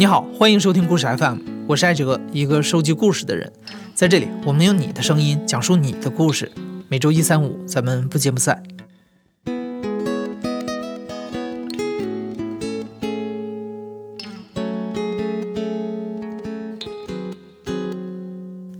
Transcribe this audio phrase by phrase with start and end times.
[0.00, 3.52] 你好，欢迎收听故事 FM，我是艾哲，一个收集故事的人。
[3.94, 6.50] 在这里，我们用你的声音讲述你的故事。
[6.88, 8.62] 每周一、三、五，咱们不见不散。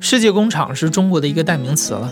[0.00, 2.11] 世界工厂是中国的一个代名词了。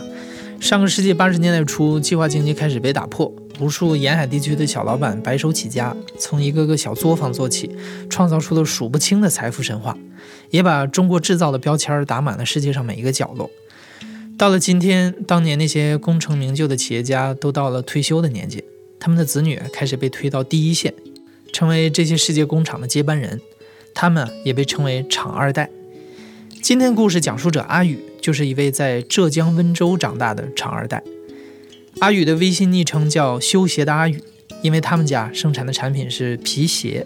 [0.61, 3.33] 上个世纪八十年代初，计划经济开始被打破。
[3.61, 7.71] 无数沿海地区的小老板白手起家，从一个个小作坊做起，
[8.09, 9.97] 创造出了数不清的财富神话，
[10.51, 13.51] 也把中国制造的标签打满了世界上每一个角落。
[14.37, 18.63] 到了今天，当年那些功成名就的企业家都到了退休的年纪，
[19.01, 20.95] 他们的子女开始被推到第一线，
[21.53, 23.41] 成为这些世界工厂的接班人，
[23.93, 25.69] 他们也被称为厂二代。
[26.63, 31.03] 今天故事讲述者阿宇就是一位在浙江温州长大的厂二代。
[32.01, 34.23] 阿宇的微信昵称叫“修鞋的阿宇”，
[34.63, 37.05] 因为他们家生产的产品是皮鞋。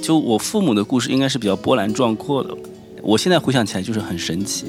[0.00, 2.56] 就我父母的故事应该是比较波澜壮阔的，
[3.02, 4.66] 我现在回想起来就是很神奇，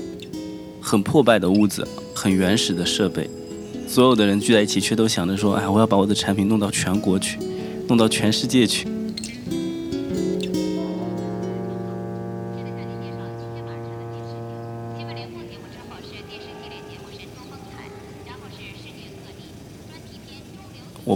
[0.82, 3.30] 很破败的屋子，很原始的设备，
[3.88, 7.38] 所有的人聚在一起，却都想着说：“哎，我要把我的产品弄到全国去，
[7.88, 8.88] 弄到全世界去。”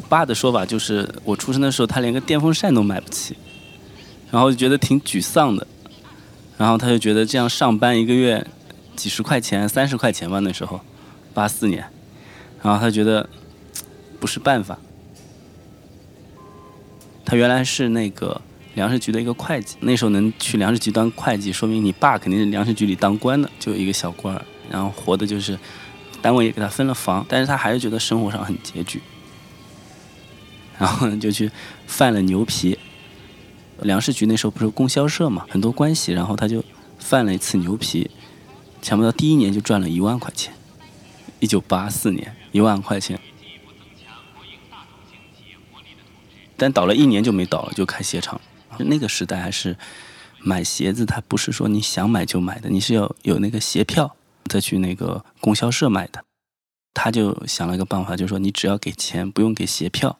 [0.09, 3.37] 爸的说法就是，我出生的时候他连个电风扇都买不起，
[4.31, 5.65] 然后就觉得挺沮丧的，
[6.57, 8.45] 然后他就觉得这样上班一个月
[8.95, 10.81] 几十块钱、三十块钱吧，那时候
[11.33, 11.85] 八四年，
[12.63, 13.29] 然后他觉得
[14.19, 14.77] 不是办法。
[17.23, 18.41] 他原来是那个
[18.73, 25.55] 粮食局的一个会计，那时候能去粮食局当会计，说明你爸肯定是粮食局里当官的，就一个小官儿，然后活的就是
[26.23, 28.99] 单位也给他分了房，但是他还是觉得生活上很拮据。
[30.79, 31.51] 然后呢，就去
[31.85, 32.79] 贩了牛皮。
[33.81, 36.63] 粮食局那时候不是供销社嘛，很多关系，然后他就
[36.97, 38.09] 贩了一次牛皮，
[38.81, 40.53] 想不到第一年就赚了一万块钱。
[41.39, 43.19] 一九八四年，一万块钱。
[46.57, 48.41] 但倒了一年就没倒了，就开鞋厂。
[48.79, 49.77] 那个时代还是
[50.41, 54.13] 买鞋子，它不是说你想买就买的，你是要有那个鞋票
[54.49, 56.23] 再去那个供销社买的。
[56.93, 60.19] 他就想了一个办法，就是说你只要给钱，不用给鞋票。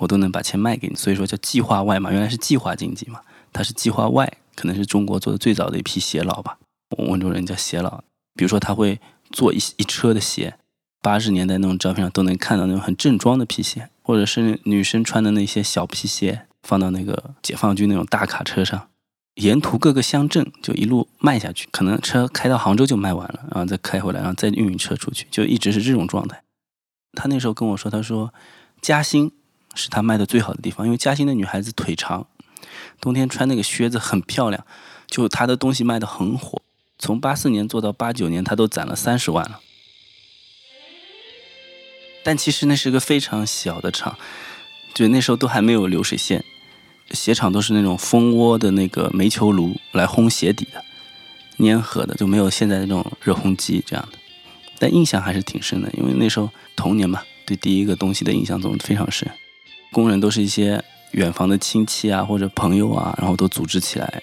[0.00, 3.20] 我都能把钱卖给你，所以说叫计划外嘛，原来是计划经济嘛，
[3.52, 6.58] 它是计划外，可能是中国做的最早的一批鞋佬吧。
[6.96, 8.02] 温州人叫鞋佬，
[8.34, 8.98] 比如说他会
[9.30, 10.56] 做一一车的鞋，
[11.02, 18.88] 八十年代那种照片上都能看到那种很正装的皮鞋，或者是女生穿的那些小皮鞋，放到那个解放军那种大卡车上，
[19.34, 26.42] 沿途各个乡镇就一路卖下去，可能车开到杭州就卖完了，然后再开回来，然后再运车出去，就一直是这种状态。
[27.12, 28.32] 他那时候跟我说，他说
[28.80, 29.30] 嘉兴。
[29.74, 32.26] 是他卖的最好的地方，因为嘉兴的女孩子腿长，
[33.00, 34.64] 冬天穿那个靴子很漂亮，
[35.06, 36.60] 就他的东西卖的很火。
[36.98, 39.60] 从八四年做到八九年，他都攒了三十万了。
[42.22, 44.18] 但其实那是个非常小的厂，
[44.92, 46.44] 就那时候都还没有流水线，
[47.12, 50.84] 鞋厂都是那种蜂窝的那个煤球炉来烘鞋底的，
[51.64, 54.18] 粘合的，就没有现在那种热烘机这样的。
[54.78, 59.26] 但印象还是挺深的，因为那时候童年嘛，对第一个东西的印象总非常深。
[59.92, 64.22] 工人都是一些远房的亲戚啊，或者朋友啊，然后都组织起来。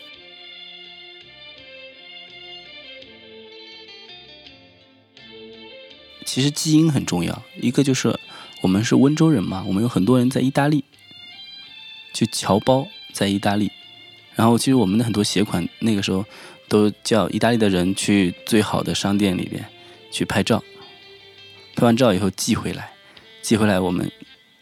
[6.26, 8.18] 其实基因很重要，一个就是
[8.62, 10.84] 我们是温州人嘛，我们有很多人在意大利，
[12.14, 13.72] 就侨胞在意大利。
[14.36, 16.24] 然后其实我们的很多鞋款那个时候
[16.68, 19.66] 都叫意大利的人去最好的商店里边
[20.12, 20.64] 去拍照，
[21.76, 22.92] 拍完照以后寄回来，
[23.42, 24.12] 寄回来我们。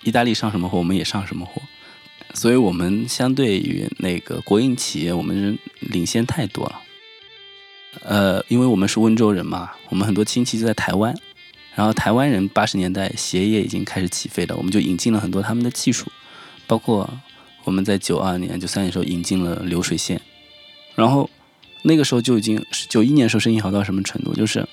[0.06, 1.62] 意大利上什么货，我们也上什么货，
[2.34, 6.82] 所以我们相对于那个国营企业，我们领先太多了。
[8.04, 11.16] 呃，因为我们是温州人嘛，我们很多亲戚就在台湾，
[11.74, 16.06] 然后台湾人八十年代鞋业已经开始起飞了，我们就引进了很多他们的技术，
[16.68, 17.10] 包括
[17.64, 20.22] 我们在九二年、九三年时候引进了流水线，
[20.94, 21.28] 然后
[21.82, 24.64] 那个时候就已经九一年时候生意好到什么程度，就是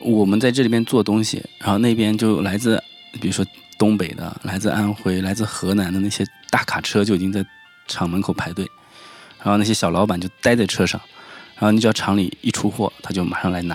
[0.00, 2.82] 我们在这里边做东西，然后那边就来自
[3.20, 3.42] 比如说。
[3.78, 7.44] 东北的、来自安徽、来自河南的那些大卡车就已经在
[7.86, 8.66] 厂门口排队，
[9.38, 11.00] 然后那些小老板就待在车上，
[11.54, 13.74] 然后你只要厂里一出货，他就马上来拿，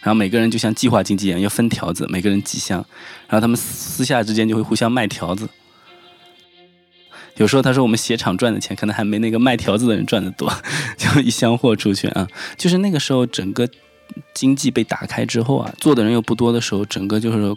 [0.00, 2.78] 然后每个人就像计划经济一样要分条子，每个人几箱，
[3.28, 5.48] 然后他们私下之间就会互相卖条子。
[7.36, 10.50] 有时候他说我们鞋厂赚的钱可能还没那个卖条子的人赚的多，
[10.96, 12.26] 就一箱货出去啊，
[12.56, 13.68] 就是那个时候整个
[14.34, 17.54] 经济被打开之后啊，做的人又不多的时候，整个就是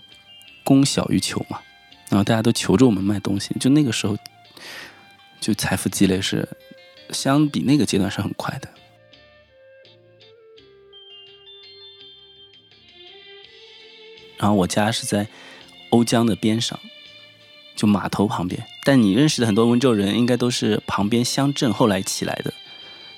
[0.63, 1.59] 供小于求嘛。
[2.09, 4.17] 然后大家都求着我们卖东西，就那个时候，
[5.39, 6.49] 就财富积累是
[7.11, 8.67] 相比那个阶段是很快的。
[14.37, 15.27] 然后我家是在
[15.91, 16.79] 瓯江的边上，
[17.75, 18.65] 就码头旁边。
[18.83, 22.53] 但你认识的很多温州人，应该都是旁边乡镇后来起来的。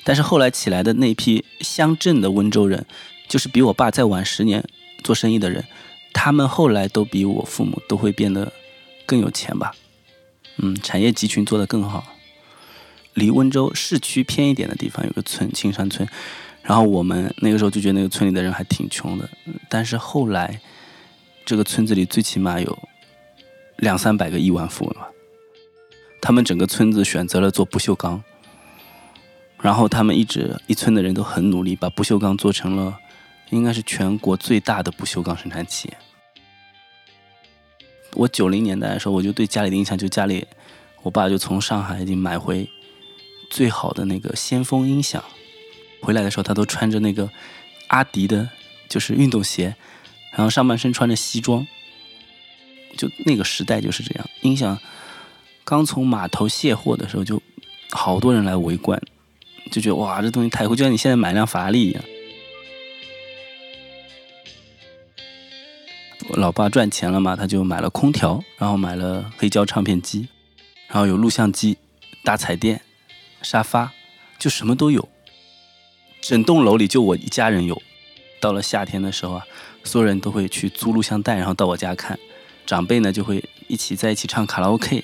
[0.04, 2.86] 但是后来起来的那批乡镇的温州人，
[3.28, 4.64] 就是比我爸再晚十年
[5.04, 5.64] 做生意的人，
[6.12, 8.52] 他们后来都比我父母都会变得
[9.12, 9.76] 更有钱吧？
[10.60, 12.02] 嗯，产业集群做得更好。
[13.16, 16.08] 离温州市区偏一点的地方有个村青山村，
[16.62, 19.30] 然后我们那个时候就觉得那个村里的人还挺穷的，
[19.70, 20.62] 但是后来。
[21.44, 22.80] 这个村子里最起码有
[23.78, 25.10] 两三百个亿万富翁吧。
[26.22, 28.24] 他们整个村子选择了做不锈钢，
[29.60, 32.96] 然后他们一直一村的人都很努力，把不锈钢做成了
[33.50, 35.98] 应该是全国最大的不锈钢生产企业。
[38.14, 40.46] 我九零年代的时候，我就对家里的印象就家里，
[41.02, 42.70] 我爸就从上海已经买回
[43.50, 45.24] 最好的那个先锋音响，
[46.02, 47.30] 回来的时候他都穿着那个
[47.88, 48.50] 阿迪的，
[48.90, 49.76] 就是运动鞋。
[50.32, 51.68] 然后上半身穿着西装，
[52.98, 54.30] 就那个时代就是这样。
[54.42, 54.80] 音响
[55.66, 57.42] 刚从码头卸货的时候，就
[57.92, 59.02] 好多人来围观，
[59.72, 62.04] 就觉得哇，这东西太酷，就像你现在买辆法拉利一样。
[66.36, 70.28] 老爸赚钱了嘛，他就买了空调，然后买了黑胶唱片机，
[70.88, 71.78] 然后有录像机、
[72.24, 72.82] 大彩电、
[73.42, 73.92] 沙发，
[74.40, 75.08] 就什么都有。
[76.22, 77.82] 整栋楼里就我一家人有。
[78.40, 79.46] 到了夏天的时候啊。
[79.84, 82.20] 所有人都会去租录像带，然后到我家看。
[82.68, 85.04] 长辈呢就会一起在一起唱卡拉 OK，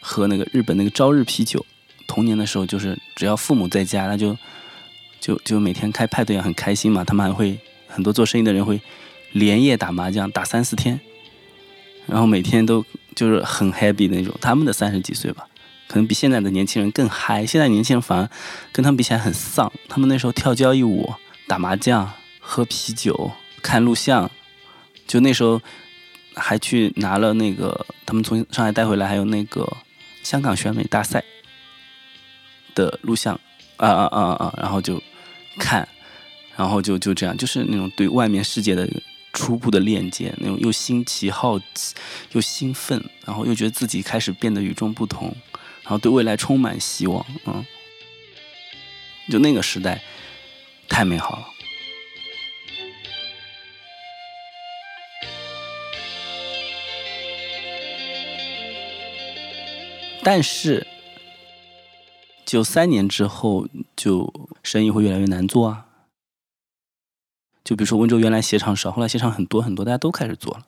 [0.00, 1.64] 喝那个日本那个朝日啤酒。
[2.08, 4.36] 童年的时候就是只要父母在家，那就
[5.20, 7.04] 就就每天开派对，很开心嘛。
[7.04, 7.56] 他们还会
[7.86, 8.80] 很多做生意的人会
[9.32, 11.00] 连夜打麻将，打三四天，
[12.06, 12.84] 然后每天都
[13.14, 14.34] 就是很 happy 的那种。
[14.40, 15.46] 他们的三十几岁吧，
[15.86, 17.44] 可能比现在的年轻人更嗨。
[17.46, 18.30] 现在年轻人反而
[18.72, 19.72] 跟他们比起来很丧。
[19.88, 21.12] 他们那时候跳交谊舞、
[21.46, 22.10] 打麻将、
[22.40, 23.30] 喝啤酒。
[23.60, 24.30] 看录像，
[25.08, 25.60] 就那时候
[26.36, 29.68] 还去拿了那个他们从上海带回来，还有那个
[30.22, 31.22] 香港选美大赛
[32.72, 33.34] 的录像，
[33.76, 34.54] 啊啊啊啊！
[34.58, 35.02] 然后就
[35.58, 35.86] 看，
[36.56, 38.88] 然后就就这样，就是那种对外面世界的
[39.32, 41.94] 初步的链接，那种又新奇好奇，
[42.32, 45.34] 又兴奋，然后又觉得自己开始变得与众不同，
[45.82, 47.64] 然后对未来充满希望，嗯，
[49.30, 50.02] 就那个时代
[50.88, 51.46] 太美好了。
[60.24, 60.86] 但是，
[62.44, 63.66] 九三年之后，
[63.96, 64.30] 就
[64.62, 65.86] 生意会越来越难做啊。
[67.68, 70.64] 就比如说温州原来鞋厂少，后来鞋厂很多很多，大家都开始做了。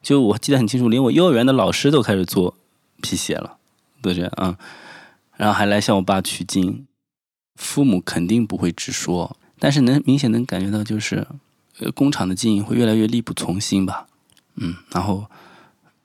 [0.00, 2.56] 就我记得很清楚，连我幼儿园的老师都开始做
[3.02, 3.58] 皮鞋了，
[4.00, 4.56] 都这样啊。
[5.36, 6.86] 然后还来向我爸取经，
[7.56, 11.28] 父母肯定不会直说，但是能明显能感觉到，就是
[11.94, 14.06] 工厂的经营会越来越力不从心吧。
[14.54, 15.26] 嗯，然后。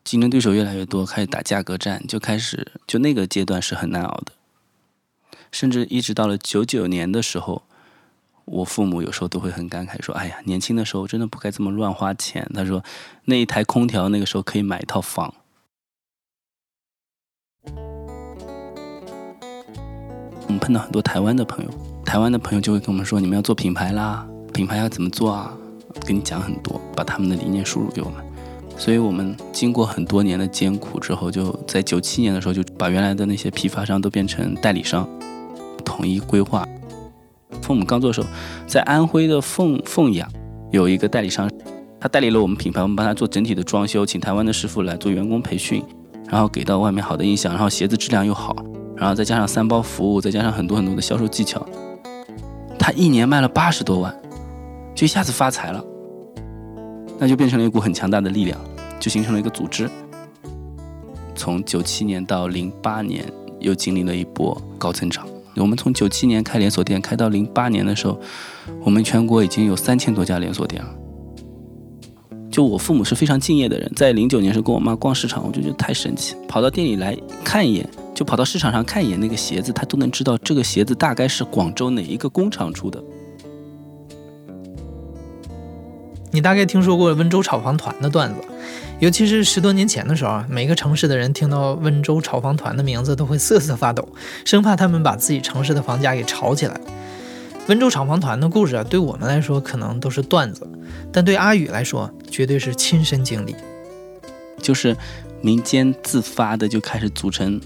[0.04, 4.32] 竞争对手越来越多，开始打价格战，就开始就那个阶段是很难熬的，
[5.52, 7.64] 甚至一直到了九九年的时候，
[8.48, 12.82] 我父母有时候都会很感慨说：“哎呀，年轻的时候真的不该这么乱花钱。”他说
[13.26, 15.34] ：“那一台空调那个时候可以买一套房。”
[20.48, 21.72] 我们碰到很多台湾的朋友，
[22.06, 25.54] 台湾的朋友就会跟我们说：“你们要做品牌啦，品牌要怎么做啊？”
[26.06, 28.24] 跟你讲很多，把他们的理念输入给我们。
[28.78, 35.10] 所以我们经过很多年的艰苦之后，就在九七年的时候，就把原来的那些批发商都变成代理商，
[35.84, 36.66] 统一规划。
[37.62, 38.28] 父母刚做的时候，
[38.66, 40.30] 在安徽的凤凤阳
[40.72, 41.50] 有一个代理商，
[42.00, 45.84] 他代理了我们品牌，我们帮他做整体的装修，请台湾的师傅来做员工培训，
[46.30, 48.56] 然后给到外面好的印象，然后鞋子质量又好，
[48.96, 51.66] 然后再加上三包服务，再加上很多很多的销售技巧，
[52.78, 54.16] 他一年卖了八十多万，
[54.94, 55.84] 就一下子发财了。
[57.20, 58.60] 那就变成了一股很强大的力量，
[59.00, 59.90] 就形成了一个组织。
[61.34, 63.26] 从九七年到零八年，
[63.60, 65.28] 又经历了一波高增长。
[65.60, 68.20] 我们从九七年开连锁店，开到零八年的时候，
[68.84, 70.90] 我们全国已经有三千多家连锁店了。
[72.50, 83.04] 就我父母是非常敬业的人，在零九年时候跟我妈逛市场，我就觉得太神奇，跑到店里来看一眼，就跑到市场上看一眼那个鞋子，他都能知道这个鞋子大概是广州哪一个工厂出的。
[86.32, 88.42] 你大概听说过温州炒房团的段子，
[89.00, 94.08] 尤其是十多年前的时候啊，每个城市的人听到温州炒房团的名字都会瑟瑟发抖，
[94.44, 96.82] 生怕他们把自己城市的房价给炒起来。
[97.68, 100.68] 温州炒房团的故事啊，对我们来说可能都是段子，
[101.12, 103.56] 但对阿宇来说绝对是亲身经历，
[104.60, 104.98] 就是
[105.42, 107.62] 民间自发的就开始组成。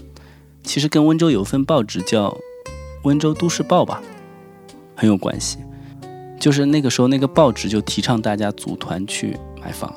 [0.62, 2.28] 其实跟温州有份报纸叫
[3.04, 4.02] 《温州都市报吧，
[4.94, 5.56] 很有关系。
[6.38, 9.94] 就是那个时候，那个报纸就提倡大家组团去买房，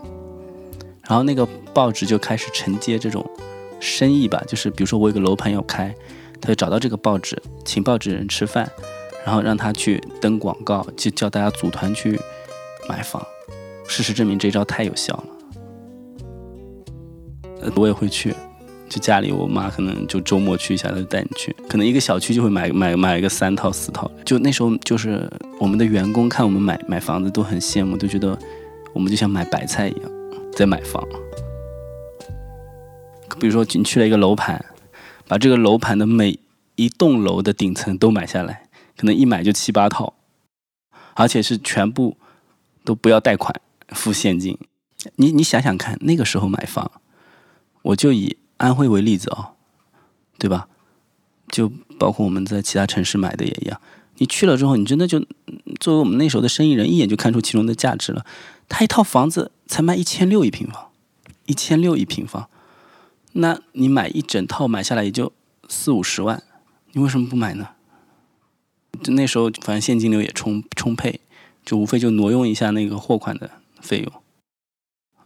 [1.07, 3.25] 然后那个报纸就开始承接这种
[3.79, 5.93] 生意吧，就是比如说我有个楼盘要开，
[6.41, 8.69] 他就找到这个报纸，请报纸人吃饭，
[9.25, 12.19] 然后让他去登广告，就叫大家组团去
[12.89, 13.25] 买房。
[13.87, 15.25] 事实证明，这招太有效了。
[17.75, 18.33] 我也会去。
[18.87, 24.09] 就家里，我妈可能就周末去一下，她就带你去，可能一个小区就会买买买个三套四套。
[24.23, 25.27] 就那时候，就是
[25.59, 28.37] 我们的员工看我们买买房子都很羡慕，都觉得
[28.93, 30.11] 我们就像买白菜一样
[30.55, 31.05] 在买房。
[33.39, 34.63] 比如说，你去了一个楼盘，
[35.27, 36.39] 把这个楼盘的每
[36.75, 40.13] 一栋楼的顶层都买下来，可能一买就七八套，
[41.13, 42.17] 而且是全部
[42.83, 43.59] 都不要贷款，
[43.89, 44.57] 付现金。
[45.17, 46.91] 你你想想看，那个时候买房，
[47.81, 48.37] 我就以。
[48.57, 49.51] 安徽为例子啊，
[50.37, 50.69] 对吧？
[51.49, 51.69] 就
[51.99, 53.81] 包括我们在其他城市买的也一样。
[54.15, 55.19] 你去了之后，你真的就
[55.77, 58.25] 作为我们那时候的生意人，一眼就看出其中的价值了。
[58.69, 60.91] 他一套房子才卖一千六一平方，
[61.45, 62.49] 一千六一平方，
[63.33, 65.31] 那你买一整套买下来也就
[65.67, 66.43] 四五十万，
[66.93, 67.69] 你为什么不买呢？
[69.03, 71.19] 就那时候反正现金流也充充沛，
[71.63, 73.49] 就无非就挪用一下那个货款的
[73.81, 74.13] 费用。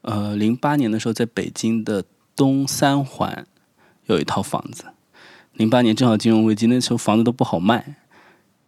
[0.02, 2.04] 呃，零八年的时候在北京的。
[2.36, 3.46] 东三环
[4.06, 4.86] 有一套房子，
[5.56, 7.98] 零八年正好金融危机，那时候房子都不好卖，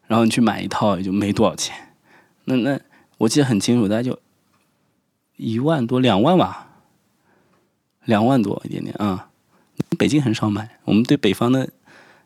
[0.08, 1.94] 然后你去买一套也就没多少钱。
[2.44, 2.78] 那那
[3.20, 4.20] 我记得很清楚，大概就
[5.42, 6.68] 一万多两万吧，
[8.06, 9.30] 两万多一点点啊。
[9.98, 11.68] 北京很少买，我们对北方的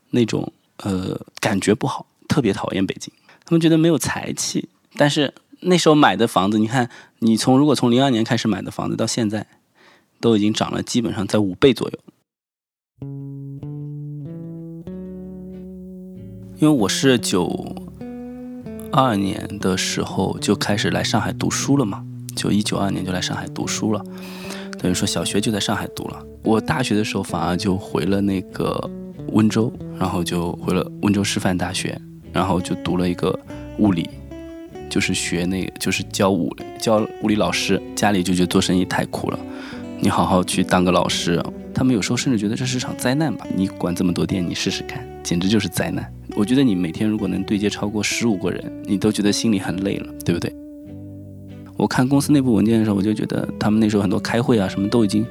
[0.09, 0.51] 那种
[0.83, 3.13] 呃感觉不好，特别讨厌北京，
[3.45, 4.67] 他们觉得没有财气。
[4.97, 9.47] 但是那时候买的房子，你看，你从如果从零二年开始买的房子到现在。
[10.21, 11.99] 都已经涨了，基本上在五倍左右。
[16.57, 17.75] 因为我是九
[18.91, 22.03] 二年的时候就开始来上海读书了嘛，
[22.35, 24.03] 九一九二年就来上海读书了，
[24.77, 26.23] 等于说小学就在上海读了。
[26.43, 28.89] 我大学的时候反而就回了那个
[29.31, 31.99] 温州，然后就回了温州师范大学，
[32.31, 33.37] 然后就读了一个
[33.79, 34.07] 物理，
[34.89, 37.81] 就是学那个就是教物教物理老师。
[37.95, 39.39] 家里就觉得做生意太苦了。
[39.99, 41.41] 你好好去当个老师，
[41.73, 43.47] 他们有时候甚至觉得这是场灾难吧？
[43.55, 46.05] 你管这么多店，你试试看，简直就是灾难。
[46.35, 50.53] 我觉得你每天如果能对接超过十五个人，你都觉得心里很累了，对不对？
[51.77, 55.25] 我看公司内部文件的时候，我就觉得他们那时候很多开会啊，什么都已经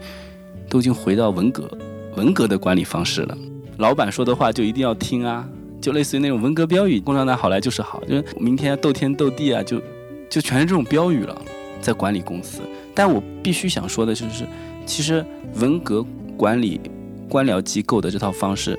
[0.68, 1.70] 都已经回到文革
[2.16, 3.36] 文革的管理方式了。
[3.78, 5.48] 老板说的话就一定要听啊，
[5.80, 9.80] 就类似于那种文革标语，“共产党好来就是好”，就是明天斗天斗地啊，就
[10.28, 11.40] 就全是这种标语了，
[11.80, 12.60] 在管理公司。
[12.94, 14.44] 但我必须想说的就是，
[14.86, 15.24] 其实
[15.56, 16.04] 文革
[16.36, 16.80] 管理
[17.28, 18.78] 官僚机构的这套方式，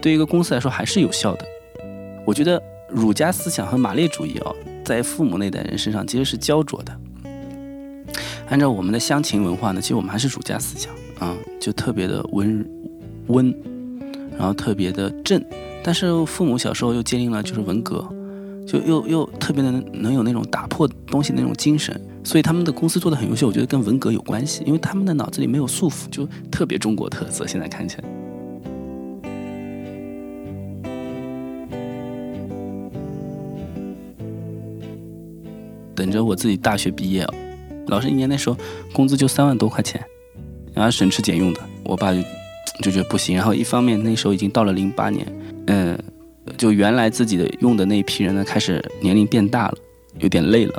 [0.00, 1.44] 对一个公司来说还是有效的。
[2.24, 4.52] 我觉得儒家思想和马列主义啊，
[4.94, 6.92] 在父母那代人身上其实是焦灼的。
[8.48, 12.64] 按照我们的乡情文化呢，其实我们还是儒家思想啊，就特别的温
[13.28, 13.54] 温，
[14.36, 15.42] 然后特别的正。
[15.82, 18.06] 但是父母小时候又接应了就是文革。
[18.64, 27.44] 就又又特别的能有那种打破东西的那种精神，所以他们的公司做的很优秀，我觉得跟文革有关系，因为他们的脑子里没有束缚，就特别中国特色。
[27.44, 28.04] 现在看起来，
[36.02, 37.24] 等着我自己大学毕业，
[37.86, 38.56] 老师一年那时候
[38.92, 40.04] 工资就三万多块钱，
[40.74, 42.20] 然后省吃俭用的，我爸就
[42.82, 45.24] 就觉得不行，然后一方面那时候已经到了零八年，
[45.68, 45.96] 嗯。
[46.58, 49.74] 就原来自己的用的那一批人呢，开始年龄变大了，
[50.18, 50.72] 有点累了。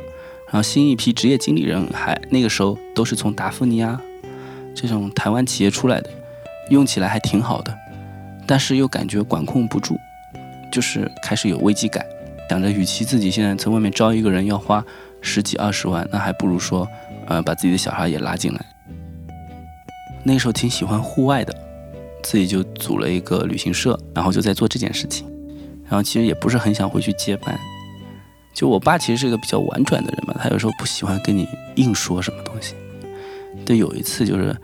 [0.48, 4.00] 然后新一批职业经理人还那个时候都是从达芙妮啊
[4.75, 6.10] 这种台湾企业出来的，
[6.70, 7.74] 用起来还挺好的，
[8.46, 9.98] 但是又感觉管控不住，
[10.70, 12.06] 就是开始有危机感，
[12.50, 14.86] 想着与其自己现在在外面招一个人要花
[15.24, 16.88] 十几二十万，那还不如说，
[17.25, 18.63] 呃，把自己的小孩也拉进来。
[20.24, 21.56] 那时候挺喜欢户外的，
[22.22, 25.25] 自己就组了一个旅行社，然后就在做这件事情。
[25.86, 27.60] 然后其实也不是很想回去接班，
[28.53, 32.74] 就我爸其实是一个比较婉转的人嘛，他有时候不喜欢跟你硬说什么东西。
[33.65, 34.56] 对，有一次就是，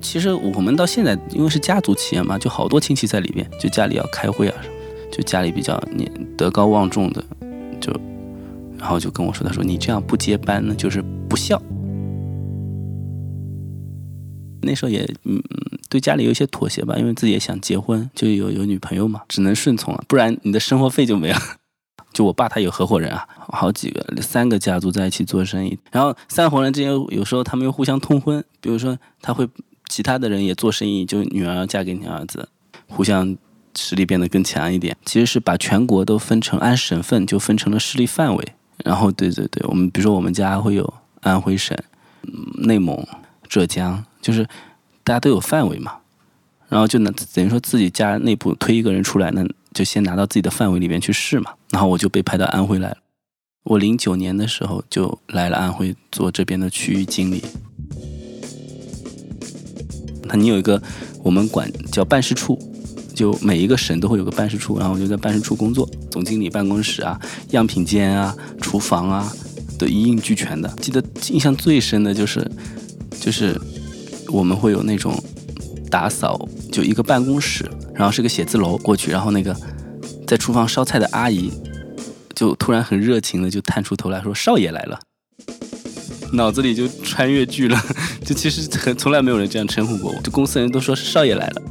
[0.00, 4.74] 其实我们到现在因为是家族企业嘛，就好多亲戚在里面，就家里要开会啊什么，
[5.12, 7.22] 就家里比较年德高望重的，
[8.80, 11.62] 然后就跟我说，他说你这样不接班呢，就是不孝。
[14.62, 15.40] 那时候也嗯。
[15.90, 21.38] 对家里有一些妥协吧，因为自己也想结婚，就有有女朋友嘛，只能顺从了，不然你的生活费就没了。
[22.14, 29.48] 就我爸他有合伙人啊，好几个三个家族在一起做生意，然后三伙人之间有时候他们又互相通婚，比如说他会
[29.88, 32.48] 其他的人也做生意，就女儿嫁给你儿子，
[32.86, 33.36] 互相
[33.76, 34.96] 实力变得更强一点。
[35.04, 38.52] 其实是把全国都分成按省份就分成了势力范围。
[38.84, 41.76] 然后对对对，我们比如说我们家会有安徽省、
[42.62, 43.06] 内蒙、
[43.48, 44.44] 浙江，就是
[45.02, 45.96] 大家都有范围嘛。
[46.68, 49.44] 然后就能等于说自己家内部推一个人出来，那
[49.74, 51.52] 就先拿到自己的范围里面去试嘛。
[51.70, 52.98] 然后我就被派到安徽来了。
[53.64, 57.42] 我零九年的时候就来了安徽做这边的区域经理。
[60.24, 60.80] 那你有一个
[61.24, 62.56] 我们管叫办事处，
[63.20, 69.30] 就每一个省都会有个办事处，然后我就在办事处工作，总经理办公室啊、样品间啊、厨房啊，
[69.78, 70.66] 都一应俱全的。
[70.80, 72.50] 记得印象最深的就是，
[73.20, 73.60] 就是
[74.28, 75.22] 我们会有那种
[75.90, 79.54] 打扫，就一个办公室，然后是个写字楼过去，然后那个
[80.26, 81.52] 在厨房烧菜的阿姨
[82.34, 84.98] 就突然很热情的就探出头来说：“少爷来了。”
[86.32, 87.78] 脑子里就穿越剧了，
[88.24, 91.62] 就其实很从来没有人这样称呼过我，就公司人都说是少爷来了，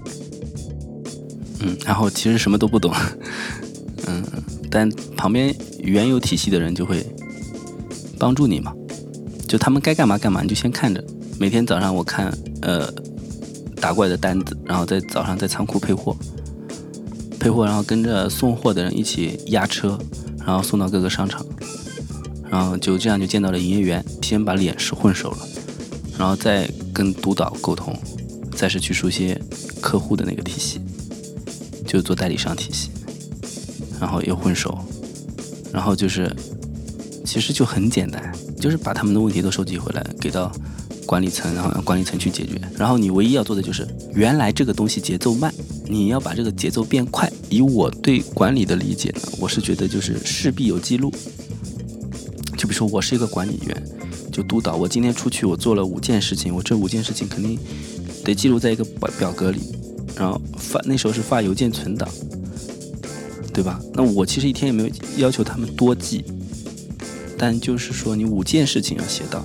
[1.61, 2.93] 嗯，然后其实什么都不懂，
[4.07, 4.23] 嗯，
[4.69, 7.05] 但旁边原有体系的人就会
[8.17, 8.73] 帮助你嘛，
[9.47, 11.03] 就他们该干嘛干嘛，你就先看着，
[11.39, 12.91] 每天早上我看呃
[13.79, 16.15] 打过来的单子，然后在早上在仓库配货，
[17.39, 19.97] 配货，然后跟着送货的人一起压车，
[20.45, 21.45] 然后送到各个商场。
[22.51, 25.37] 然后就这样就见到了营业员，先把脸是混熟了，
[26.17, 27.95] 然后再跟督导沟通，
[28.55, 29.37] 再是去熟悉
[29.79, 30.81] 客户的那个体系，
[31.89, 32.91] 就做代理商体系，
[34.00, 34.77] 然后又混熟，
[35.74, 36.31] 然后就是
[37.25, 40.51] 其实就很简单，就是把他们的问题都收集回来给到
[41.08, 42.62] 管理层，然后让管理层去解决。
[42.77, 45.51] 然后你唯一要做的就是，原来这个东西节奏慢，
[45.88, 47.27] 你要把这个节奏变快。
[47.50, 51.12] 以我对管理的理解呢，我是觉得就是势必有记录。
[52.55, 53.84] 就比如说，我是一个管理员，
[54.31, 54.75] 就督导。
[54.75, 57.58] 我今天出去，我做了五件事情，我这五件事情肯定
[58.24, 59.60] 得记录在一个表表格里，
[60.19, 60.79] 然后发。
[60.85, 62.07] 那时候是发邮件存档，
[63.53, 63.79] 对吧？
[63.93, 66.23] 那我其实一天也没有要求他们多记，
[67.37, 69.44] 但就是说，你五件事情要写到，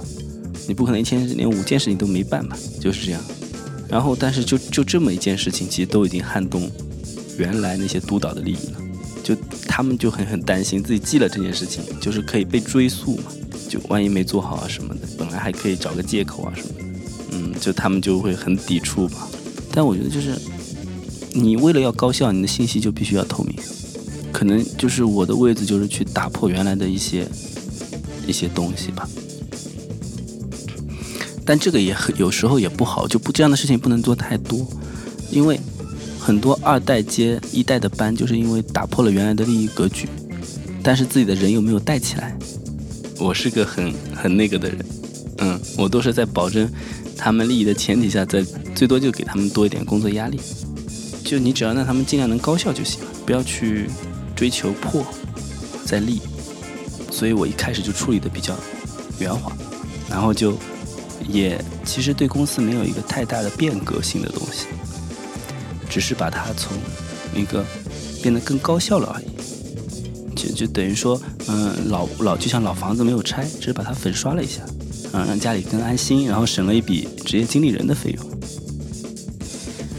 [0.66, 2.58] 你不可能一天连五件事情都没办吧？
[2.80, 3.22] 就是这样。
[3.88, 6.68] 然后，但是就就这么一件事情，其实都已经撼动
[7.38, 8.80] 原来那些督导的利益了。
[9.22, 9.34] 就
[9.66, 13.32] 他们就很很担心自己记了这件事情，就是可以被追溯嘛，
[13.68, 16.84] 就万一没做好啊什么的，本来还可以找个借口啊什么的，
[17.32, 19.28] 嗯，就他们就会很抵触吧。
[19.72, 20.36] 但我觉得就是，
[21.34, 23.54] 你为了要高效，你的信息就必须要透明。
[24.32, 27.28] 可能就是我的位置就是去打破原来的一些
[28.26, 29.06] 一些东西吧。
[31.44, 34.66] 但这个也很有时候也不好，就不这样的事情不能做太多，
[35.30, 35.60] 因为。
[36.16, 40.08] 很多二代接一代的班，就是因为打破了原来的利益格局，
[40.82, 42.34] 但是自己的人又没有带起来。
[43.18, 44.86] 我是个很很那个的人，
[45.36, 46.66] 嗯，我都是在保证
[47.14, 48.42] 他们利益的前提下，在
[48.74, 50.40] 最多就给他们多一点工作压力。
[51.34, 53.90] 就你只要让他们尽量能高效就行了，不要去
[54.36, 55.04] 追求破
[55.84, 56.20] 再立。
[57.10, 58.56] 所以我一开始就处理的比较
[59.18, 59.52] 圆滑，
[60.08, 60.56] 然后就
[61.28, 64.66] 也其实对公司没有一个太大的变革性的东西。
[65.90, 66.76] 只是把它从
[67.34, 67.64] 一个
[68.22, 74.62] 变得更高效了而已，就就等于说，嗯，老老就像老房子没有拆，只是把它粉刷了一下，
[75.12, 78.33] 嗯，让家里更安心，然后省了一笔职业经理人的费用。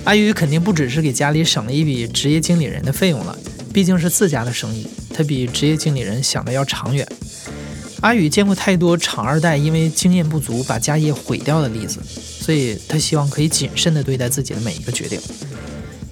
[0.06, 3.36] 阿宇肯定不只是给家里省了一笔职业经理人的费用了，
[3.74, 7.08] 毕竟是自家的生意，他比职业经理人想的要长远。
[8.02, 15.20] 阿宇见过太多厂二代因为经验不足把家业毁掉的例子，所以他希望可以谨慎地对待自己的每一个决定。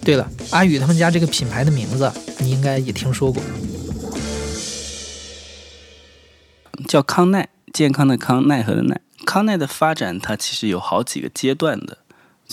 [0.03, 3.43] 对了，阿宇他们家这个品牌的名字，你应该也听说过，
[6.87, 8.99] 叫康奈，健康的康，奈何的奈。
[9.25, 11.99] 康奈的发展，它其实有好几个阶段的，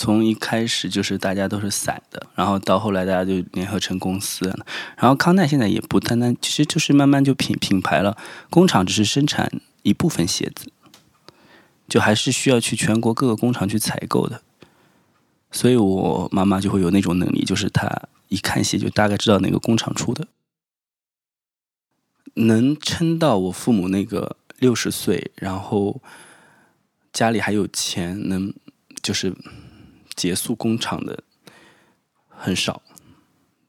[0.00, 4.48] 从一开始就是大家都是散的，然后到后来大家就联合成公司，
[4.96, 8.16] 然后康奈现在也不单单，其实就是慢慢就品品牌了，
[8.48, 10.72] 工厂只是生产一部分鞋子，
[11.86, 14.40] 就还是需要去全国各个工厂去采购的。
[15.52, 20.26] 所以我妈妈就会有那种能力，就是她一看鞋就大概知道哪个工厂出的，
[22.36, 26.00] 能撑到我父母那个六十岁，然后
[27.12, 28.54] 家里还有钱，能
[29.02, 29.34] 就是
[30.20, 31.22] 结束工厂的
[32.28, 32.82] 很少，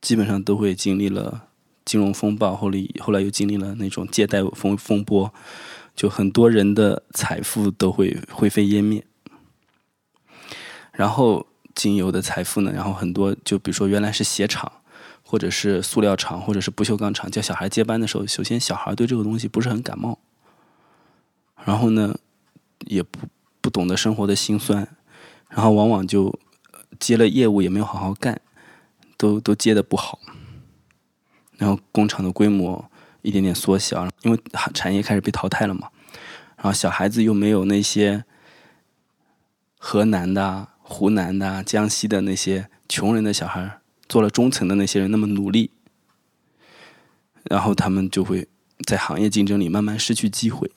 [0.01, 1.47] 基本上都会经历了
[1.85, 5.33] 金融风暴，后来后来又经历了那种借贷风风波，
[5.95, 9.05] 就很多人的财富都会灰飞烟灭，
[10.91, 11.47] 然后。
[11.73, 12.71] 仅有的财富呢？
[12.73, 14.69] 然后很多，就比如说原来是鞋厂，
[15.23, 20.19] 或者是塑料厂，或者是不锈钢厂，叫小孩接班的时候，首先小孩对这个东西不是很感冒，
[21.63, 22.19] 然后呢，
[22.87, 23.19] 也不
[23.61, 24.85] 不懂得生活的辛酸，
[25.51, 26.39] 然后往往就
[26.97, 28.39] 接了业务也没有好好干，
[29.17, 30.17] 都都接的不好，
[31.57, 32.89] 然后工厂的规模
[33.21, 34.39] 一点点缩小，因为
[34.73, 35.89] 产业开始被淘汰了嘛。
[36.55, 38.23] 然后小孩子又没有那些
[39.77, 45.71] 河南的、湖南的、江西的那些穷人的小孩做了中层的那些人那么努力，
[47.43, 48.47] 然后他们就会
[48.87, 50.71] 在行业竞争里慢慢失去机会。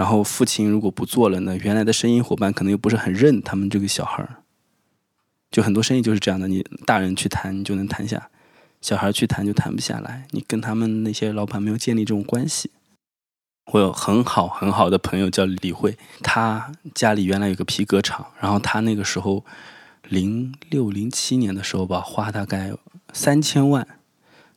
[0.00, 4.36] 然后父亲如果不做了呢，原来的生意伙伴可能又不是很认他们这个小孩儿。
[5.50, 8.30] 就很多生意就是这样的，你大人去谈你就能谈下，
[8.80, 10.26] 小孩去谈就谈不下来。
[10.30, 12.70] 你跟他们那些老板没有建立这种关系。
[13.72, 19.44] 我有很好很好的朋友叫李慧，他家里原来有个皮革厂，然后他那个时候
[20.08, 22.72] 零六零七年的时候吧，花大概
[23.12, 23.86] 三千万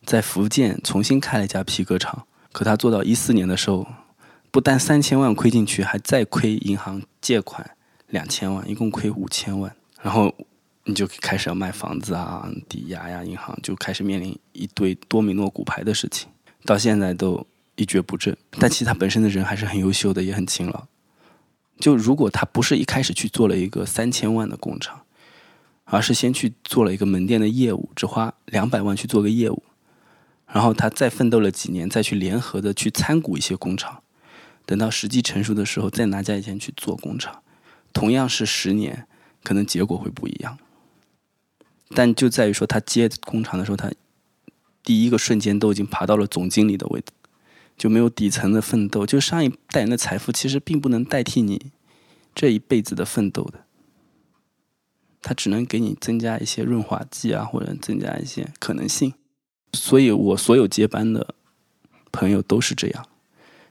[0.06, 2.26] 在福建重新开了一家皮革厂。
[2.54, 3.86] 可他做到一四年的时候，
[4.54, 7.76] 不但三千万亏进去，还再亏银行借款
[8.08, 9.76] 两千万，一共亏五千万。
[10.00, 10.32] 然后
[10.84, 16.30] 你就开始要卖房子啊，抵押呀，银行就开始面临一堆多米诺骨牌的事情，
[16.64, 17.46] 到现在都。
[17.76, 20.86] 一蹶不振，但其实他本身的人还是很优秀的，也很勤劳。
[21.80, 25.02] 就如果他不是一开始去做了一个三千万的工厂，
[25.86, 29.64] 而是先去做了一个门店的业务，只花两百万去做个业务，
[30.46, 34.03] 然后他再奋斗了几年，再去联合的去参股一些工厂，
[34.66, 37.44] 等到时机成熟的时候，再拿家里钱去做工厂，
[37.92, 39.08] 同样是十年，
[39.44, 40.58] 可能结果会不一样。
[41.90, 43.92] 但就在于说，他接工厂的时候，他
[44.84, 47.08] 第一个瞬间都已经爬到了总经理的位置。
[47.76, 51.72] 就没有底层的奋斗，就上一代人的财富其实并不能代替你
[52.36, 53.66] 这一辈子的奋斗的，
[55.24, 59.16] 它只能给你增加一些润滑剂啊，或者增加一些可能性。
[59.74, 61.34] 所以我所有接班的
[62.12, 63.08] 朋友都是这样，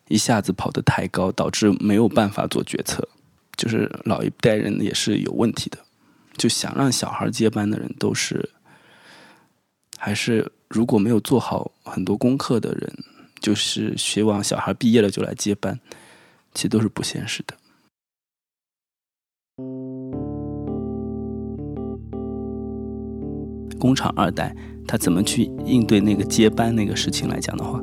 [0.09, 3.09] 一下子跑得太高，导致没有办法做决策。
[3.57, 5.79] 就是老一代人也是有问题的，
[6.37, 8.51] 就想让小孩接班的人都是，
[9.99, 12.93] 还是如果没有做好很多功课的人。
[13.41, 15.81] 就是希望小孩毕业了就来接班，
[16.55, 17.57] 其实都是不现实的。
[23.81, 24.55] 工厂二代
[24.87, 27.83] 他怎么去应对那个接班那个事情来讲的话，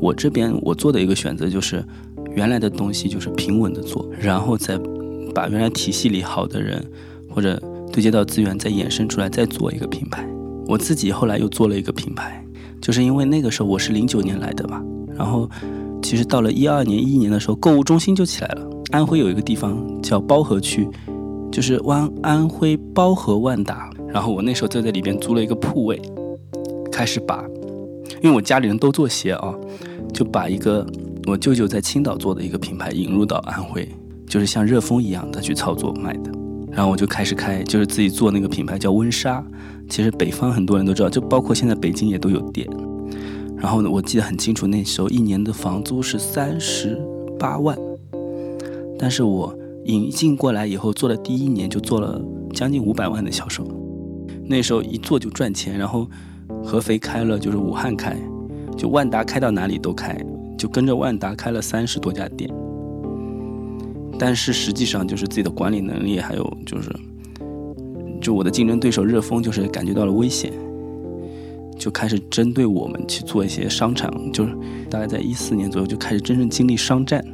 [0.00, 1.84] 我这边我做的一个选择就是，
[2.34, 4.78] 原来的东西就是平稳的做，然后再
[5.34, 6.84] 把原来体系里好的人
[7.28, 7.60] 或者
[7.92, 10.26] 对接到资源再衍生出来，再做一个品牌。
[10.66, 12.44] 我自己后来又做了一个品牌，
[12.80, 14.82] 就是因为那个时候我是零九年来的嘛。
[15.16, 15.48] 然后，
[16.02, 18.70] 其实到了一二年、一一年的时候，购物中心就起来了。
[18.90, 20.88] 安徽有一个地方叫包河区，
[21.52, 23.90] 就是安安徽包河万达。
[24.08, 26.00] 然后我那时候就在里边租了一个铺位，
[26.90, 27.44] 开始把，
[28.22, 29.54] 因为我家里人都做鞋啊，
[30.12, 30.86] 就把一个
[31.26, 33.88] 我舅舅在青岛做的一个品牌引入到安徽，
[34.26, 36.30] 就是像热风一样的去操作卖的。
[36.72, 39.44] 然后我就开始开，就是自己做那个品牌叫温莎。
[39.88, 42.66] 其实北方很多人都知道，就包括现在北京也都有店。
[43.56, 46.96] 然后呢，我记得很清楚，那时候一年的房租是三十
[47.38, 47.76] 八万，
[48.98, 49.52] 但是我
[49.86, 52.22] 引进过来以后，做了第一年就做了
[52.54, 53.66] 将近五百万的销售，
[54.46, 55.76] 那时候一做就赚钱。
[55.76, 56.08] 然后
[56.64, 58.16] 合肥开了，就是武汉开，
[58.76, 60.16] 就万达开到哪里都开，
[60.56, 62.50] 就跟着万达开了三十多家店。
[64.18, 66.90] 但是实际上就是自己的管理能力，还有就是，
[68.20, 70.52] 就我的竞争对手热风，就是感觉到了危险。
[71.78, 74.54] 就开始针对我们去做一些商场，就是
[74.90, 77.24] 大概在一四年左右就开始真正经历商战。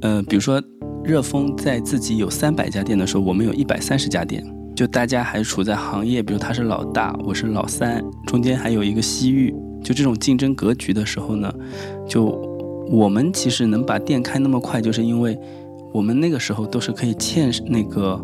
[0.00, 0.58] 呃，比如说
[1.04, 4.42] 热风在自己有三百家店的时候，我们有一百三十家店，
[4.74, 9.54] 就大家还处在行业，比如他是老大，我是老三，中间还有一个西域，
[9.86, 11.54] 就这种竞争格局的时候呢，
[12.08, 12.24] 就
[12.90, 15.38] 我们其实能把店开那么快，就是因为
[15.92, 18.20] 我们那个时候都是可以欠那个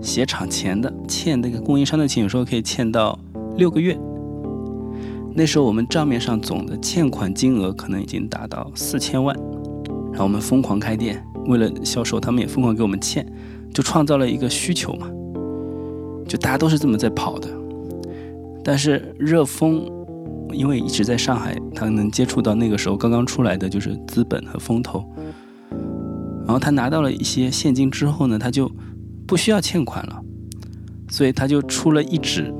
[0.00, 3.18] 鞋厂钱的，欠那个供应商的钱，有时候可以欠到
[3.58, 3.94] 六个月。
[5.34, 9.36] 那时候我们账面上总的欠款金额可能已经达到四千万，
[10.12, 13.30] 然后我们疯狂开店，为了销售，他们也疯狂给我们欠，
[13.74, 15.10] 就创造了一个需求嘛，
[16.26, 17.50] 就大家都是这么在跑的。
[18.64, 19.90] 但是热风，
[20.52, 25.04] 因为一直在上海，他能接触到那个时候刚刚出来的就是资本和风投，
[26.44, 28.70] 然后他拿到了一些现金之后呢，他就
[29.26, 30.22] 不需要欠款了，
[31.08, 32.52] 所以他就出了一纸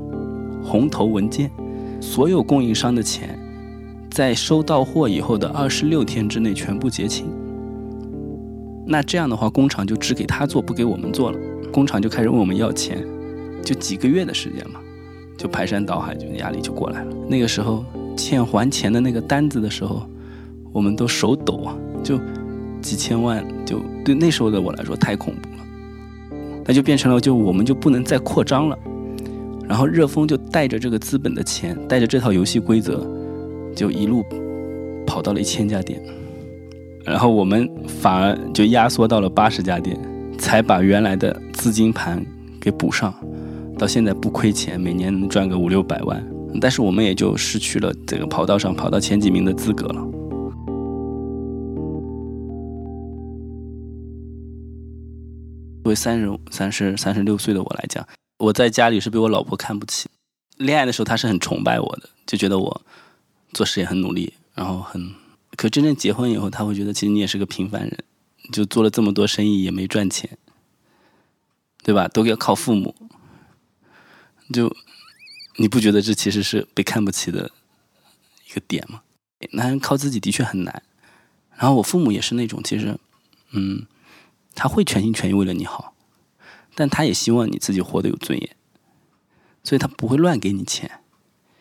[0.63, 1.49] 红头文件。
[2.01, 3.39] 所有供应商的钱，
[4.11, 7.25] 在收到货以后的二十六天之内全部结清。
[8.85, 11.39] 那这样的话，工厂就只给他做，不给我们做了。
[11.71, 13.01] 工厂就开始问我们要钱，
[13.63, 14.81] 就几个月的时间嘛，
[15.43, 17.13] 就排山倒海，就压力就过来了。
[17.27, 17.83] 那个时候
[18.15, 20.01] 欠还钱的那个单子的时候，
[20.71, 22.17] 我们都手抖啊，就
[22.81, 25.65] 几千万，就对那时候的我来说太恐怖了。
[26.63, 28.79] 那就变成了，就我们就不能再扩张了。
[29.67, 33.05] 然后热风就带着这个资本的钱，带着这套游戏规则，
[33.75, 34.23] 就一路
[35.05, 36.01] 跑到了一千家店，
[37.03, 39.99] 然后我们反而就压缩到了八十家店，
[40.37, 42.25] 才把原来的资金盘
[42.61, 43.13] 给补上，
[43.83, 46.25] 到现在不亏钱，每年能赚个五六百万，
[46.61, 49.95] 但是我们也就失去了这个跑道上跑到前几名的资格了。
[55.83, 60.07] 作为三十三十三十六岁的我来讲，我在家里是被我老婆看不起。
[60.55, 62.81] 恋爱的时候，她是很崇拜我的，就觉得我
[63.51, 65.11] 做事也很努力，然后很。
[65.57, 67.97] 可真正结婚以后，她会觉得其实你也是个平凡人，
[68.53, 70.37] 就做了这么多生意也没赚钱，
[71.83, 72.07] 对吧？
[72.07, 72.95] 都要靠父母，
[74.51, 74.75] 就
[75.57, 77.51] 你不觉得这其实是被看不起的
[78.49, 79.03] 一个点吗？
[79.51, 80.83] 男人靠自己的确很难。
[81.55, 82.97] 然后我父母也是那种，其实，
[83.51, 83.85] 嗯。
[84.55, 85.95] 他会全心全意为了你好，
[86.75, 88.55] 但他也希望你自己活得有尊严，
[89.63, 90.99] 所以他不会乱给你钱。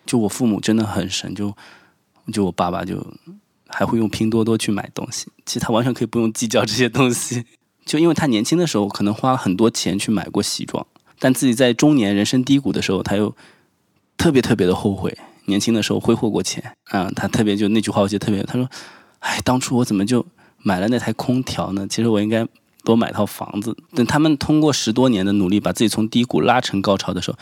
[0.04, 1.56] 就我父母真的很神，就
[2.30, 3.14] 就我爸爸就
[3.66, 7.46] 还会用拼多多去买东西，其实他完全可以不用计较这些东西。
[7.86, 10.86] 就因为他年轻的时候可能花很多钱去买过西装，
[11.22, 13.32] 但自己在中年人生低谷的时候，他又
[14.16, 17.08] 特别特别的后悔年轻的时候挥霍过钱啊。
[17.14, 18.68] 他特别就那句话，我记得特别，他说
[19.20, 20.26] ：“哎，当初我怎么就
[20.58, 21.86] 买了那台空调呢？
[21.88, 22.44] 其实我应该。”
[22.84, 23.76] 多买套房子。
[23.94, 27.38] 等他们通过十多年的努力，把自己从低谷拉成高潮的时候，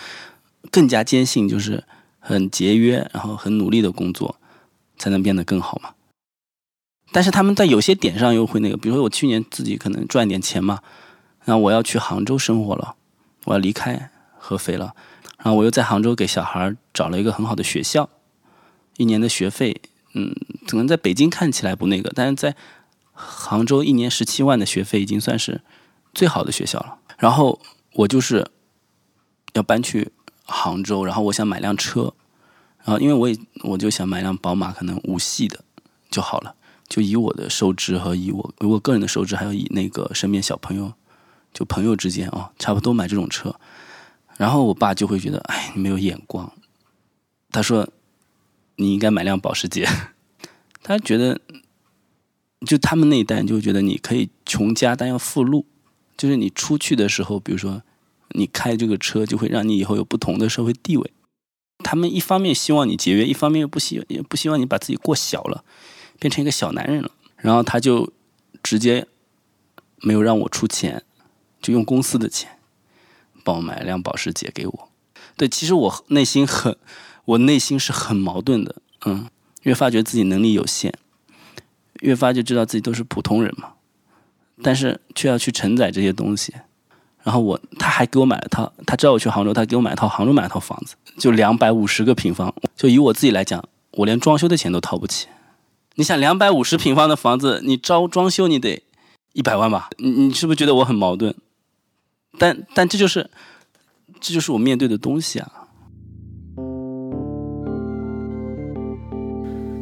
[0.70, 1.82] 更加坚信就是
[2.18, 4.36] 很节约，然后很努力的工作，
[4.98, 5.94] 才能变得更好嘛。
[7.10, 10.80] 但是他们在有些点上又会那个，比如说我去年自己可能赚点钱嘛，
[11.46, 12.96] 然后我要去杭州生活了，
[13.50, 14.94] 我要离开合肥了，
[15.38, 18.08] 然后我又在杭州给小孩找了一个很好的学校，
[18.96, 19.80] 一年的学费，
[20.14, 20.34] 嗯，
[20.66, 22.56] 可能在北京看起来不那个，但是在。
[23.22, 25.60] 杭州一年十七万的学费已经算是
[26.14, 26.96] 最好的学校了。
[27.18, 27.60] 然后
[27.92, 28.50] 我就是
[29.52, 30.10] 要搬去
[30.46, 32.14] 杭州，然后我想买辆车，
[32.82, 35.62] 然后因为我也我就想买辆宝马，可能五系的
[36.10, 36.54] 就好了。
[36.88, 40.94] 就以我的收支和以我我个人的收支，还有以那个身边小朋友
[41.52, 43.54] 就朋友之间啊，差不多买这种车。
[44.36, 46.52] 然后我爸就会觉得，哎，你没有眼光。
[47.50, 47.88] 他说
[48.76, 49.88] 你应该买辆保时捷。
[50.82, 51.40] 他觉得。
[52.66, 55.64] 就他们那一代就会觉得你可以穷家但要富路，
[56.14, 57.82] 就是你出去的时候，比如说
[58.32, 61.10] 你开这个车，就会让你以后有不同的社会地位。
[61.78, 65.64] 他们一方面希望你节约，一方面又不希也不希望你把自己过小了，
[66.18, 67.10] 变成一个小男人了。
[67.38, 68.12] 然后他就
[68.62, 69.08] 直接
[70.02, 71.02] 没有让我出钱，
[71.60, 72.58] 就用公司的钱
[73.44, 74.88] 帮我买了辆保时捷给我。
[75.36, 76.76] 对，其实我内心很，
[77.24, 79.28] 我内心是很矛盾的，嗯，
[79.62, 80.92] 越发觉自己能力有限。
[82.00, 83.74] 越发就知道自己都是普通人嘛，
[84.62, 86.54] 但是却要去承载这些东西。
[87.22, 92.54] 然后我他还给我买了套，他知道我去杭州，他给我买了套杭州买了套房子，就两百五十个平方。
[92.74, 95.26] 就以我自己来讲，我连装修的钱都掏不起。
[95.96, 98.82] 你想两百五十平方的房子，你招装修你得
[99.34, 99.90] 一百万吧？
[99.98, 101.34] 你你是不是觉得我很矛盾？
[102.38, 103.28] 但但这就是
[104.20, 105.52] 这就是我面对的东西啊。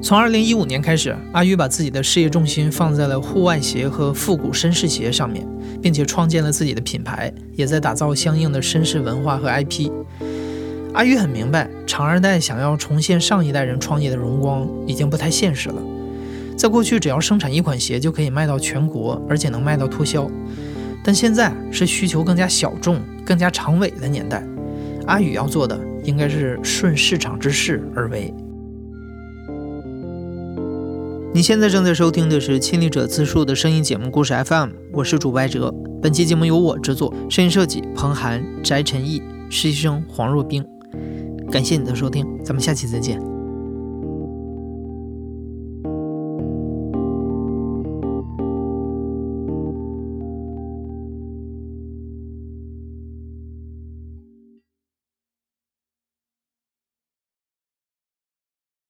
[0.00, 5.46] 从二零一五年开始，阿宇把自己的事业重心放在了户外鞋和复古绅士鞋上面，
[5.82, 9.90] 并且创建了自己的品牌，也在打造相应的绅士文化和 IP。
[10.94, 15.82] 阿宇很明白，长二代想要重现上一代人创业的荣光，已经不太现实了。
[16.56, 20.30] 在过去，只要生产一款鞋就可以卖到全国，而且能卖到脱销。
[21.08, 24.46] 但现在是需求更加小众、更加长尾的年代，
[25.06, 28.30] 阿宇要做的应该是顺市场之势而为。
[31.32, 35.74] 你现在正在收听的是亲历者自述的声音节目故事 FM，我是主播哲。
[36.02, 40.62] 本期节目由我制作，声音设计彭涵、翟晨毅，实习生黄若冰。
[41.50, 43.37] 感谢你的收听，咱们下期再见。